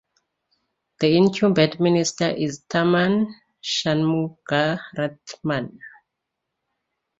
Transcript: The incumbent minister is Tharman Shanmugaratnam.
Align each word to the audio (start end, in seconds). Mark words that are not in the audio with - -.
The 0.99 1.15
incumbent 1.15 1.79
minister 1.79 2.27
is 2.27 2.61
Tharman 2.61 3.31
Shanmugaratnam. 3.61 5.77